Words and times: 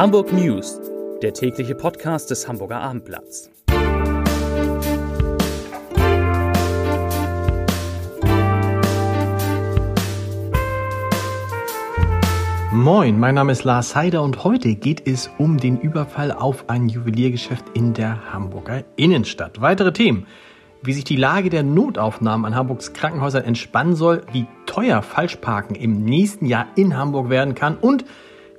Hamburg 0.00 0.32
News, 0.32 0.80
der 1.20 1.34
tägliche 1.34 1.74
Podcast 1.74 2.30
des 2.30 2.48
Hamburger 2.48 2.80
Abendblatts. 2.80 3.50
Moin, 12.72 13.20
mein 13.20 13.34
Name 13.34 13.52
ist 13.52 13.64
Lars 13.64 13.94
Heider 13.94 14.22
und 14.22 14.42
heute 14.42 14.74
geht 14.74 15.06
es 15.06 15.30
um 15.36 15.58
den 15.58 15.78
Überfall 15.78 16.32
auf 16.32 16.70
ein 16.70 16.88
Juweliergeschäft 16.88 17.66
in 17.74 17.92
der 17.92 18.32
Hamburger 18.32 18.84
Innenstadt. 18.96 19.60
Weitere 19.60 19.92
Themen 19.92 20.26
wie 20.82 20.94
sich 20.94 21.04
die 21.04 21.16
Lage 21.16 21.50
der 21.50 21.62
Notaufnahmen 21.62 22.46
an 22.46 22.54
Hamburgs 22.54 22.94
Krankenhäusern 22.94 23.44
entspannen 23.44 23.94
soll, 23.94 24.22
wie 24.32 24.46
teuer 24.64 25.02
Falschparken 25.02 25.76
im 25.76 26.04
nächsten 26.04 26.46
Jahr 26.46 26.68
in 26.74 26.96
Hamburg 26.96 27.28
werden 27.28 27.54
kann 27.54 27.76
und 27.76 28.04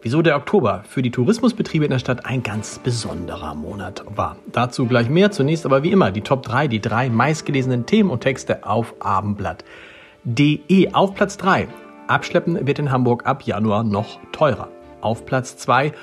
wieso 0.02 0.22
der 0.22 0.36
Oktober 0.36 0.84
für 0.88 1.02
die 1.02 1.12
Tourismusbetriebe 1.12 1.86
in 1.86 1.92
der 1.92 2.00
Stadt 2.00 2.26
ein 2.26 2.44
ganz 2.44 2.80
besonderer 2.80 3.56
Monat 3.56 4.04
war. 4.16 4.36
Dazu 4.52 4.86
gleich 4.86 5.10
mehr. 5.10 5.32
Zunächst 5.32 5.66
aber 5.66 5.84
wie 5.84 5.92
immer 5.92 6.12
die 6.12 6.22
Top 6.22 6.44
3, 6.44 6.68
die 6.68 6.82
drei 6.82 7.10
meistgelesenen 7.10 7.86
Themen 7.86 8.10
und 8.10 8.22
Texte 8.22 8.66
auf 8.66 8.96
Abendblatt.de. 9.00 10.94
Auf 10.94 11.16
Platz 11.16 11.38
3. 11.38 11.68
Abschleppen 12.08 12.68
wird 12.68 12.80
in 12.80 12.92
Hamburg 12.92 13.26
ab 13.26 13.44
Januar 13.44 13.84
noch 13.84 14.20
teurer. 14.32 14.70
Auf 15.02 15.26
Platz 15.26 15.58
2. 15.58 15.94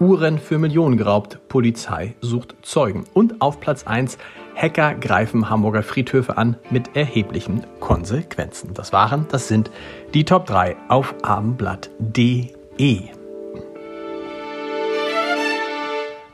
Uhren 0.00 0.38
für 0.38 0.58
Millionen 0.58 0.96
geraubt. 0.96 1.38
Polizei 1.48 2.14
sucht 2.20 2.56
Zeugen. 2.62 3.04
Und 3.14 3.40
auf 3.40 3.60
Platz 3.60 3.86
1. 3.86 4.18
Hacker 4.56 4.94
greifen 4.94 5.50
Hamburger 5.50 5.82
Friedhöfe 5.82 6.36
an 6.36 6.56
mit 6.70 6.96
erheblichen 6.96 7.64
Konsequenzen. 7.80 8.74
Das 8.74 8.92
waren, 8.92 9.26
das 9.30 9.48
sind 9.48 9.70
die 10.12 10.24
Top 10.24 10.46
3 10.46 10.76
auf 10.88 11.14
abendblatt.de. 11.22 13.13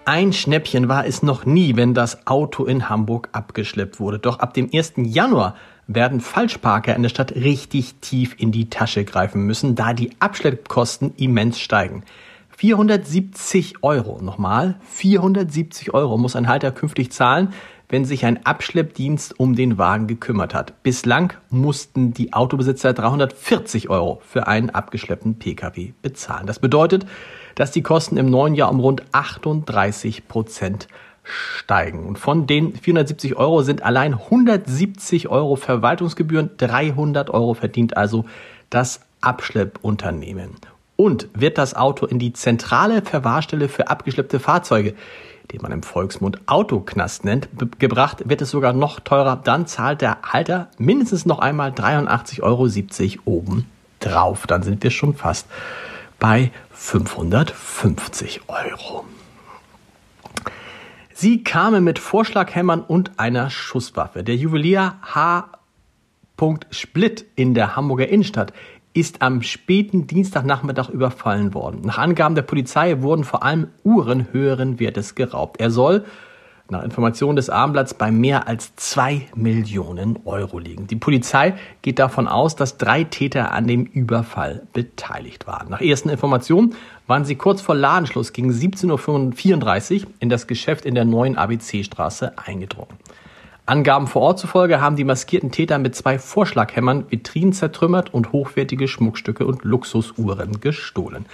Ein 0.07 0.33
Schnäppchen 0.33 0.89
war 0.89 1.07
es 1.07 1.23
noch 1.23 1.45
nie, 1.45 1.77
wenn 1.77 1.93
das 1.93 2.27
Auto 2.27 2.65
in 2.65 2.89
Hamburg 2.89 3.29
abgeschleppt 3.33 4.01
wurde. 4.01 4.19
Doch 4.19 4.39
ab 4.39 4.55
dem 4.55 4.71
1. 4.73 4.95
Januar 4.97 5.55
werden 5.87 6.21
Falschparker 6.21 6.97
in 6.97 7.03
der 7.03 7.11
Stadt 7.11 7.33
richtig 7.33 7.97
tief 8.01 8.35
in 8.39 8.51
die 8.51 8.71
Tasche 8.71 9.05
greifen 9.05 9.43
müssen, 9.43 9.75
da 9.75 9.93
die 9.93 10.11
Abschleppkosten 10.19 11.15
immens 11.17 11.61
steigen. 11.61 12.05
470 12.57 13.83
Euro, 13.83 14.21
nochmal, 14.23 14.77
470 14.91 15.93
Euro 15.95 16.17
muss 16.17 16.37
ein 16.37 16.49
Halter 16.49 16.73
künftig 16.73 17.13
zahlen, 17.13 17.53
wenn 17.89 18.05
sich 18.05 18.25
ein 18.25 18.45
Abschleppdienst 18.47 19.39
um 19.39 19.55
den 19.55 19.79
Wagen 19.79 20.07
gekümmert 20.07 20.55
hat. 20.55 20.83
Bislang 20.83 21.35
mussten 21.51 22.15
die 22.15 22.33
Autobesitzer 22.33 22.93
340 22.93 23.91
Euro 23.91 24.21
für 24.25 24.47
einen 24.47 24.71
abgeschleppten 24.71 25.39
Pkw 25.39 25.93
bezahlen. 26.01 26.47
Das 26.47 26.59
bedeutet, 26.59 27.07
dass 27.55 27.71
die 27.71 27.83
Kosten 27.83 28.17
im 28.17 28.31
neuen 28.31 28.55
Jahr 28.55 28.71
um 28.71 28.81
rund 28.81 29.03
38 29.13 30.29
Prozent 30.29 30.89
steigen. 31.23 32.07
Und 32.07 32.19
von 32.19 32.47
den 32.47 32.75
470 32.75 33.37
Euro 33.37 33.63
sind 33.63 33.83
allein 33.83 34.15
170 34.15 35.29
Euro 35.29 35.57
Verwaltungsgebühren, 35.57 36.51
300 36.57 37.31
Euro 37.31 37.55
verdient 37.55 37.97
also 37.97 38.25
das 38.71 39.01
Abschleppunternehmen. 39.21 40.57
Und 40.97 41.29
wird 41.35 41.57
das 41.59 41.75
Auto 41.75 42.07
in 42.07 42.19
die 42.19 42.33
zentrale 42.33 43.03
Verwahrstelle 43.03 43.69
für 43.69 43.89
abgeschleppte 43.89 44.39
Fahrzeuge 44.39 44.95
den 45.53 45.63
man 45.63 45.73
im 45.73 45.83
Volksmund 45.83 46.41
Autoknast 46.47 47.25
nennt, 47.25 47.49
gebracht, 47.79 48.29
wird 48.29 48.43
es 48.43 48.51
sogar 48.51 48.73
noch 48.73 49.01
teurer. 49.01 49.41
Dann 49.43 49.67
zahlt 49.67 50.01
der 50.01 50.19
Halter 50.23 50.69
mindestens 50.79 51.27
noch 51.27 51.41
einmal 51.41 51.71
83,70 51.71 52.43
Euro 52.43 53.37
oben 53.37 53.67
drauf. 53.99 54.47
Dann 54.47 54.63
sind 54.63 54.83
wir 54.83 54.91
schon 54.91 55.15
fast 55.15 55.47
bei 56.21 56.53
550 56.71 58.43
Euro. 58.47 59.05
Sie 61.13 61.43
kamen 61.43 61.83
mit 61.83 61.99
Vorschlaghämmern 61.99 62.83
und 62.83 63.19
einer 63.19 63.51
Schusswaffe. 63.51 64.23
Der 64.23 64.37
Juwelier 64.37 64.95
H. 65.03 65.51
Split 66.71 67.27
in 67.35 67.53
der 67.53 67.77
Hamburger 67.77 68.09
Innenstadt 68.09 68.55
ist 68.95 69.21
am 69.21 69.43
späten 69.43 70.07
Dienstagnachmittag 70.07 70.89
überfallen 70.89 71.53
worden. 71.53 71.83
Nach 71.83 71.99
Angaben 71.99 72.35
der 72.35 72.43
Polizei 72.43 73.03
wurden 73.03 73.25
vor 73.25 73.43
allem 73.43 73.69
Uhren 73.85 74.33
höheren 74.33 74.81
Wertes 74.81 75.15
geraubt. 75.15 75.61
Er 75.61 75.71
soll 75.71 76.07
nach 76.71 76.83
Informationen 76.83 77.37
des 77.37 77.51
Abendblatts 77.51 77.95
bei 77.95 78.11
mehr 78.11 78.49
als 78.49 78.75
zwei 78.77 79.27
Millionen 79.35 80.19
Euro 80.25 80.59
liegen. 80.59 80.87
Die 80.87 80.97
Polizei 80.97 81.55
geht 81.83 81.99
davon 81.99 82.29
aus, 82.29 82.57
dass 82.57 82.79
drei 82.79 83.05
Täter 83.05 83.53
an 83.53 83.67
dem 83.67 83.85
Überfall 83.85 84.63
beteiligt 84.73 85.47
waren. 85.47 85.69
Nach 85.71 85.81
ersten 85.81 86.09
Informationen 86.09 86.75
waren 87.07 87.25
sie 87.25 87.37
kurz 87.37 87.61
vor 87.61 87.75
Ladenschluss 87.75 88.33
gegen 88.33 88.51
17.34 88.51 90.05
Uhr 90.05 90.11
in 90.21 90.29
das 90.29 90.47
Geschäft 90.47 90.85
in 90.85 90.95
der 90.95 91.05
neuen 91.05 91.37
ABC-Straße 91.37 92.39
eingedrungen. 92.39 92.97
Angaben 93.67 94.09
vor 94.09 94.23
Ort 94.23 94.41
zufolge 94.41 94.81
haben 94.81 94.97
die 94.97 95.05
maskierten 95.05 95.53
Täter 95.53 95.79
mit 95.79 95.95
zwei 95.95 96.19
Vorschlaghämmern 96.19 97.05
Vitrinen 97.09 97.53
zertrümmert 97.53 98.13
und 98.13 98.33
hochwertige 98.33 98.89
Schmuckstücke 98.89 99.47
und 99.47 99.63
Luxusuhren 99.63 100.61
gestohlen. 100.61 101.27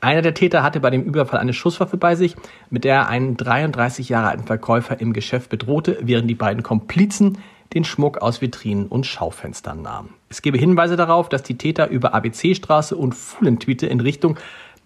Einer 0.00 0.22
der 0.22 0.34
Täter 0.34 0.62
hatte 0.62 0.78
bei 0.78 0.90
dem 0.90 1.02
Überfall 1.02 1.40
eine 1.40 1.52
Schusswaffe 1.52 1.96
bei 1.96 2.14
sich, 2.14 2.36
mit 2.70 2.84
der 2.84 2.94
er 2.94 3.08
einen 3.08 3.36
33 3.36 4.08
Jahre 4.08 4.28
alten 4.28 4.44
Verkäufer 4.44 5.00
im 5.00 5.12
Geschäft 5.12 5.50
bedrohte, 5.50 5.98
während 6.00 6.30
die 6.30 6.36
beiden 6.36 6.62
Komplizen 6.62 7.38
den 7.74 7.84
Schmuck 7.84 8.18
aus 8.18 8.40
Vitrinen 8.40 8.86
und 8.86 9.06
Schaufenstern 9.06 9.82
nahmen. 9.82 10.14
Es 10.28 10.40
gebe 10.40 10.56
Hinweise 10.56 10.96
darauf, 10.96 11.28
dass 11.28 11.42
die 11.42 11.58
Täter 11.58 11.88
über 11.88 12.14
ABC-Straße 12.14 12.96
und 12.96 13.14
Fuhlentwiete 13.14 13.86
in 13.86 14.00
Richtung 14.00 14.38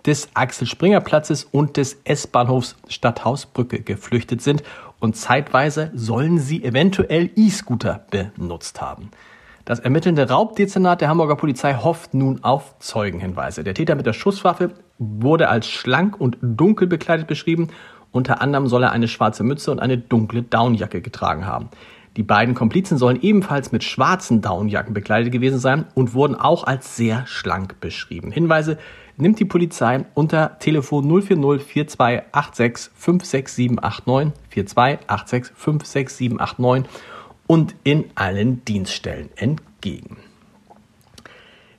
des 0.06 0.30
Axel-Springer-Platzes 0.34 1.44
und 1.44 1.76
des 1.76 2.00
S-Bahnhofs 2.04 2.76
Stadthausbrücke 2.88 3.82
geflüchtet 3.82 4.40
sind 4.40 4.62
und 4.98 5.16
zeitweise 5.16 5.90
sollen 5.94 6.38
sie 6.38 6.64
eventuell 6.64 7.30
E-Scooter 7.36 8.06
benutzt 8.10 8.80
haben. 8.80 9.10
Das 9.64 9.78
ermittelnde 9.78 10.28
Raubdezernat 10.28 11.00
der 11.00 11.08
Hamburger 11.08 11.36
Polizei 11.36 11.74
hofft 11.74 12.14
nun 12.14 12.42
auf 12.42 12.76
Zeugenhinweise. 12.80 13.62
Der 13.62 13.74
Täter 13.74 13.94
mit 13.94 14.06
der 14.06 14.12
Schusswaffe 14.12 14.72
wurde 15.20 15.48
als 15.48 15.68
schlank 15.68 16.20
und 16.20 16.38
dunkel 16.40 16.86
bekleidet 16.86 17.26
beschrieben. 17.26 17.68
Unter 18.10 18.42
anderem 18.42 18.66
soll 18.66 18.82
er 18.82 18.92
eine 18.92 19.08
schwarze 19.08 19.42
Mütze 19.42 19.70
und 19.70 19.80
eine 19.80 19.98
dunkle 19.98 20.42
Downjacke 20.42 21.00
getragen 21.00 21.46
haben. 21.46 21.68
Die 22.16 22.22
beiden 22.22 22.54
Komplizen 22.54 22.98
sollen 22.98 23.22
ebenfalls 23.22 23.72
mit 23.72 23.84
schwarzen 23.84 24.42
Downjacken 24.42 24.92
bekleidet 24.92 25.32
gewesen 25.32 25.58
sein 25.58 25.86
und 25.94 26.12
wurden 26.12 26.34
auch 26.34 26.64
als 26.64 26.94
sehr 26.96 27.26
schlank 27.26 27.80
beschrieben. 27.80 28.32
Hinweise 28.32 28.76
nimmt 29.16 29.40
die 29.40 29.46
Polizei 29.46 30.04
unter 30.12 30.58
Telefon 30.58 31.04
040 31.04 31.66
4286 31.72 32.90
56789 32.94 34.32
4286 34.50 35.56
56789 35.56 36.90
und 37.46 37.74
in 37.82 38.04
allen 38.14 38.62
Dienststellen 38.66 39.30
entgegen. 39.36 40.18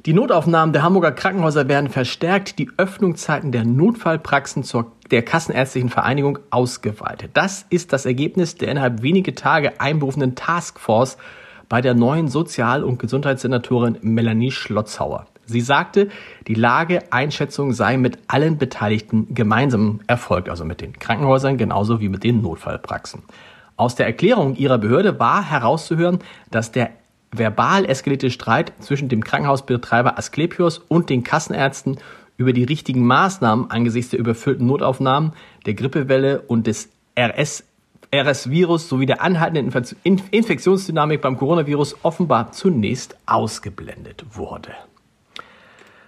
Die 0.05 0.11
Notaufnahmen 0.11 0.73
der 0.73 0.83
Hamburger 0.83 1.13
Krankenhäuser 1.13 1.69
werden 1.69 1.89
verstärkt, 1.89 2.59
die 2.59 2.69
Öffnungszeiten 2.75 3.53
der 3.53 3.63
Notfallpraxen 3.63 4.65
zur 4.65 4.91
der 5.11 5.21
Kassenärztlichen 5.21 5.87
Vereinigung 5.87 6.39
ausgeweitet. 6.49 7.31
Das 7.35 7.65
ist 7.69 7.93
das 7.93 8.05
Ergebnis 8.05 8.55
der 8.55 8.67
innerhalb 8.67 9.01
wenige 9.01 9.33
Tage 9.33 9.79
einberufenen 9.79 10.35
Taskforce 10.35 11.17
bei 11.69 11.79
der 11.79 11.93
neuen 11.93 12.27
Sozial- 12.27 12.83
und 12.83 12.99
Gesundheitssenatorin 12.99 13.97
Melanie 14.01 14.51
Schlotzhauer. 14.51 15.27
Sie 15.45 15.61
sagte, 15.61 16.09
die 16.47 16.55
Lageeinschätzung 16.55 17.71
sei 17.71 17.95
mit 17.95 18.17
allen 18.27 18.57
Beteiligten 18.57 19.33
gemeinsam 19.33 20.01
erfolgt, 20.07 20.49
also 20.49 20.65
mit 20.65 20.81
den 20.81 20.99
Krankenhäusern 20.99 21.57
genauso 21.57 22.01
wie 22.01 22.09
mit 22.09 22.25
den 22.25 22.41
Notfallpraxen. 22.41 23.23
Aus 23.77 23.95
der 23.95 24.05
Erklärung 24.05 24.55
ihrer 24.55 24.79
Behörde 24.79 25.17
war 25.17 25.49
herauszuhören, 25.49 26.19
dass 26.51 26.73
der 26.73 26.91
verbal 27.37 27.85
eskalierte 27.85 28.31
Streit 28.31 28.73
zwischen 28.79 29.09
dem 29.09 29.23
Krankenhausbetreiber 29.23 30.17
Asklepios 30.17 30.79
und 30.79 31.09
den 31.09 31.23
Kassenärzten 31.23 31.97
über 32.37 32.53
die 32.53 32.63
richtigen 32.63 33.05
Maßnahmen 33.05 33.69
angesichts 33.69 34.11
der 34.11 34.19
überfüllten 34.19 34.67
Notaufnahmen, 34.67 35.33
der 35.65 35.73
Grippewelle 35.73 36.41
und 36.41 36.67
des 36.67 36.89
RS 37.17 37.63
RS-Virus 38.13 38.89
sowie 38.89 39.07
der 39.07 39.23
anhaltenden 39.23 39.73
Infektionsdynamik 40.03 41.21
beim 41.21 41.35
Coronavirus 41.35 41.97
offenbar 42.03 42.51
zunächst 42.51 43.17
ausgeblendet 43.25 44.23
wurde. 44.33 44.69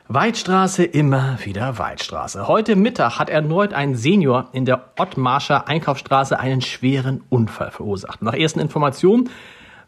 Weidstraße, 0.07 0.83
immer 0.83 1.39
wieder 1.44 1.80
Weidstraße. 1.80 2.48
Heute 2.48 2.75
Mittag 2.75 3.18
hat 3.18 3.31
erneut 3.31 3.74
ein 3.74 3.95
Senior 3.95 4.50
in 4.51 4.66
der 4.66 4.92
Ottmarscher 5.00 5.68
Einkaufsstraße 5.68 6.39
einen 6.39 6.62
schweren 6.62 7.24
Unfall 7.30 7.71
verursacht. 7.71 8.21
Nach 8.21 8.36
ersten 8.36 8.60
Informationen 8.60 9.31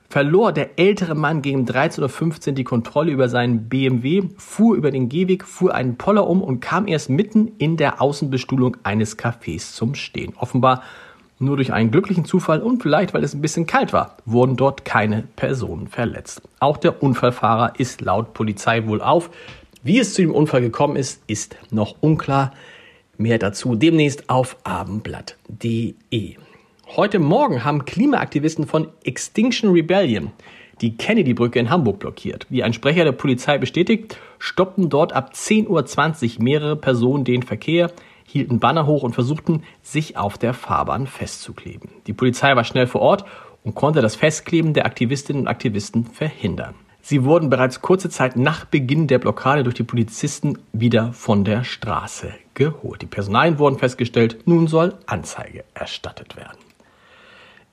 verlor 0.10 0.52
der 0.52 0.80
ältere 0.80 1.16
Mann 1.16 1.42
gegen 1.42 1.66
13.15 1.66 2.48
Uhr 2.48 2.54
die 2.54 2.64
Kontrolle 2.64 3.12
über 3.12 3.30
seinen 3.30 3.70
BMW, 3.70 4.24
fuhr 4.38 4.76
über 4.76 4.92
den 4.92 5.10
Gehweg, 5.10 5.44
fuhr 5.44 5.74
einen 5.74 5.98
Poller 5.98 6.28
um 6.28 6.42
und 6.42 6.60
kam 6.60 6.88
erst 6.88 7.10
mitten 7.10 7.52
in 7.58 7.78
der 7.78 8.02
Außenbestuhlung 8.02 8.78
eines 8.84 9.18
Cafés 9.18 9.74
zum 9.74 9.96
Stehen. 9.96 10.34
Offenbar 10.38 10.84
nur 11.40 11.56
durch 11.56 11.72
einen 11.72 11.92
glücklichen 11.92 12.26
Zufall 12.26 12.62
und 12.62 12.82
vielleicht, 12.82 13.14
weil 13.14 13.24
es 13.24 13.34
ein 13.34 13.42
bisschen 13.42 13.68
kalt 13.68 13.94
war, 13.94 14.18
wurden 14.26 14.56
dort 14.56 14.86
keine 14.86 15.24
Personen 15.36 15.88
verletzt. 15.88 16.42
Auch 16.60 16.78
der 16.78 17.04
Unfallfahrer 17.04 17.74
ist 17.78 18.02
laut 18.02 18.34
Polizei 18.34 18.88
wohl 18.88 19.02
auf. 19.02 19.30
Wie 19.84 20.00
es 20.00 20.14
zu 20.14 20.22
dem 20.22 20.34
Unfall 20.34 20.62
gekommen 20.62 20.96
ist, 20.96 21.22
ist 21.28 21.56
noch 21.70 21.96
unklar. 22.00 22.54
Mehr 23.18 23.38
dazu 23.38 23.76
demnächst 23.76 24.30
auf 24.30 24.58
abendblatt.de. 24.64 26.38
Heute 26.96 27.20
Morgen 27.20 27.64
haben 27.64 27.86
Klimaaktivisten 27.86 28.66
von 28.66 28.88
Extinction 29.04 29.72
Rebellion 29.72 30.32
die 30.82 30.96
Kennedy-Brücke 30.96 31.60
in 31.60 31.70
Hamburg 31.70 32.00
blockiert. 32.00 32.46
Wie 32.50 32.64
ein 32.64 32.74
Sprecher 32.74 33.04
der 33.04 33.12
Polizei 33.12 33.58
bestätigt, 33.58 34.18
stoppten 34.40 34.90
dort 34.90 35.14
ab 35.14 35.32
10.20 35.34 36.38
Uhr 36.38 36.44
mehrere 36.44 36.76
Personen 36.76 37.24
den 37.24 37.44
Verkehr, 37.44 37.92
hielten 38.26 38.60
Banner 38.60 38.86
hoch 38.86 39.04
und 39.04 39.14
versuchten, 39.14 39.64
sich 39.82 40.18
auf 40.18 40.38
der 40.38 40.54
Fahrbahn 40.54 41.08
festzukleben. 41.08 41.90
Die 42.08 42.14
Polizei 42.14 42.56
war 42.56 42.64
schnell 42.64 42.88
vor 42.88 43.02
Ort 43.02 43.26
und 43.64 43.76
konnte 43.76 44.02
das 44.02 44.16
Festkleben 44.16 44.74
der 44.74 44.86
Aktivistinnen 44.86 45.44
und 45.44 45.48
Aktivisten 45.48 46.06
verhindern. 46.06 46.76
Sie 47.02 47.24
wurden 47.24 47.50
bereits 47.50 47.82
kurze 47.82 48.10
Zeit 48.10 48.36
nach 48.36 48.66
Beginn 48.66 49.08
der 49.08 49.20
Blockade 49.20 49.64
durch 49.64 49.76
die 49.76 49.84
Polizisten 49.84 50.58
wieder 50.74 51.14
von 51.14 51.44
der 51.44 51.64
Straße 51.64 52.34
geholt. 52.54 53.02
Die 53.02 53.08
Personalien 53.08 53.60
wurden 53.60 53.78
festgestellt, 53.78 54.40
nun 54.46 54.68
soll 54.68 54.96
Anzeige 55.06 55.64
erstattet 55.74 56.36
werden. 56.36 56.67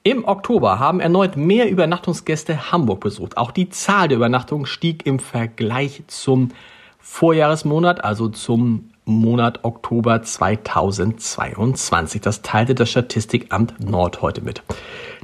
Im 0.06 0.29
Oktober 0.29 0.79
haben 0.79 1.01
erneut 1.01 1.39
mehr 1.39 1.71
Übernachtungsgäste 1.71 2.71
Hamburg 2.71 3.01
besucht. 3.01 3.39
Auch 3.39 3.51
die 3.51 3.71
Zahl 3.71 4.06
der 4.06 4.19
Übernachtungen 4.19 4.67
stieg 4.67 5.06
im 5.06 5.19
Vergleich 5.19 6.03
zum 6.09 6.51
Vorjahresmonat, 6.99 8.05
also 8.05 8.29
zum 8.29 8.91
Monat 9.06 9.65
Oktober 9.65 10.23
2022. 10.23 12.21
Das 12.21 12.43
teilte 12.43 12.75
das 12.75 12.91
Statistikamt 12.91 13.83
Nord 13.83 14.21
heute 14.21 14.43
mit. 14.43 14.62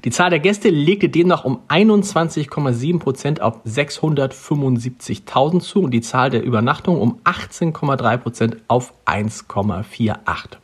Die 0.06 0.11
Zahl 0.11 0.31
der 0.31 0.41
Gäste 0.41 0.71
legte 0.71 1.11
demnach 1.11 1.44
um 1.44 1.59
21,7 1.69 3.00
Prozent 3.00 3.43
auf 3.43 3.62
675.000 3.67 5.61
zu 5.61 5.82
und 5.82 5.91
die 5.91 6.00
Zahl 6.00 6.31
der 6.31 6.43
Übernachtungen 6.43 7.03
um 7.03 7.21
18,3 7.25 8.17
Prozent 8.17 8.56
auf 8.67 8.94
1,48 9.05 10.15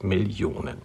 Millionen. 0.00 0.78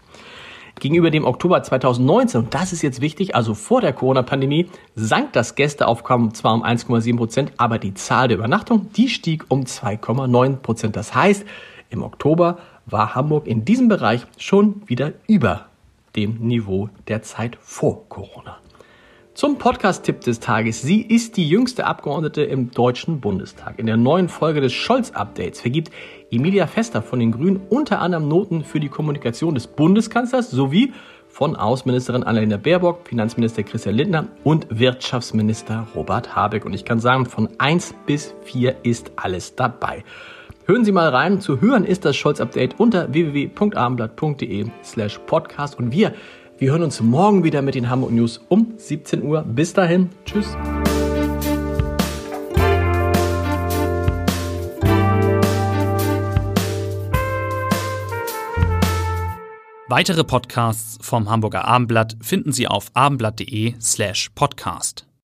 Gegenüber 0.82 1.12
dem 1.12 1.26
Oktober 1.26 1.62
2019, 1.62 2.42
und 2.42 2.54
das 2.56 2.74
ist 2.74 2.82
jetzt 2.82 3.02
wichtig, 3.02 3.36
also 3.36 3.54
vor 3.54 3.82
der 3.82 3.94
Corona-Pandemie, 3.94 4.68
sank 4.96 5.32
das 5.32 5.54
Gästeaufkommen 5.54 6.34
zwar 6.34 6.56
um 6.56 6.64
1,7 6.64 7.18
Prozent, 7.18 7.52
aber 7.58 7.78
die 7.78 7.94
Zahl 7.94 8.30
der 8.30 8.38
Übernachtungen, 8.38 8.92
die 8.94 9.08
stieg 9.08 9.46
um 9.50 9.62
2,9 9.62 10.56
Prozent. 10.56 10.96
Das 10.96 11.14
heißt, 11.14 11.46
im 11.92 12.02
Oktober 12.02 12.58
war 12.88 13.14
Hamburg 13.14 13.46
in 13.46 13.64
diesem 13.64 13.90
Bereich 13.90 14.26
schon 14.38 14.82
wieder 14.88 15.14
über 15.28 15.68
dem 16.16 16.40
Niveau 16.40 16.90
der 17.08 17.22
Zeit 17.22 17.60
vor 17.62 18.10
Corona. 18.10 18.58
Zum 19.42 19.58
Podcast-Tipp 19.58 20.22
des 20.22 20.40
Tages. 20.40 20.84
Sie 20.84 21.02
ist 21.02 21.36
die 21.36 21.50
jüngste 21.50 21.88
Abgeordnete 21.88 22.44
im 22.44 22.70
Deutschen 22.70 23.22
Bundestag. 23.22 23.80
In 23.80 23.88
der 23.88 23.98
neuen 23.98 24.30
Folge 24.30 24.62
des 24.62 24.72
Scholz-Updates 24.72 25.62
vergibt 25.62 25.90
Emilia 26.30 26.68
Fester 26.68 27.02
von 27.02 27.18
den 27.18 27.32
Grünen 27.32 27.60
unter 27.68 28.02
anderem 28.02 28.28
Noten 28.28 28.64
für 28.64 28.80
die 28.80 28.90
Kommunikation 28.90 29.56
des 29.56 29.66
Bundeskanzlers 29.66 30.52
sowie 30.52 30.94
von 31.28 31.56
Außenministerin 31.56 32.22
Annalena 32.22 32.58
Baerbock, 32.58 33.08
Finanzminister 33.08 33.64
Christian 33.64 33.96
Lindner 33.96 34.28
und 34.44 34.68
Wirtschaftsminister 34.70 35.88
Robert 35.96 36.36
Habeck. 36.36 36.64
Und 36.64 36.76
ich 36.76 36.86
kann 36.86 37.00
sagen, 37.00 37.26
von 37.26 37.50
1 37.58 37.96
bis 38.06 38.36
4 38.44 38.76
ist 38.84 39.12
alles 39.16 39.56
dabei. 39.56 40.04
Hören 40.66 40.86
Sie 40.86 40.92
mal 40.92 41.10
rein. 41.10 41.42
Zu 41.42 41.62
hören 41.62 41.84
ist 41.84 42.06
das 42.06 42.16
Scholz-Update 42.16 42.80
unter 42.80 43.12
www.abendblatt.de 43.12 44.68
slash 44.84 45.20
podcast. 45.26 45.80
Und 45.80 45.92
wir 45.92 46.14
wir 46.62 46.72
hören 46.72 46.84
uns 46.84 47.02
morgen 47.02 47.44
wieder 47.44 47.64
mit 47.64 47.74
den 47.74 47.90
Hamburg 47.90 48.12
News 48.12 48.40
um 48.48 48.76
17 48.78 49.24
Uhr. 49.24 49.42
Bis 49.42 49.74
dahin, 49.74 50.12
tschüss. 50.26 50.56
Weitere 59.88 60.24
Podcasts 60.24 61.00
vom 61.02 61.32
Hamburger 61.32 61.66
Abendblatt 61.66 62.16
finden 62.22 62.52
Sie 62.52 62.68
auf 62.68 62.92
abendblatt.de 62.94 63.74
slash 63.82 64.30
podcast. 64.36 65.11